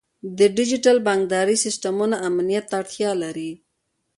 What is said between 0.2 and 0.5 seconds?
د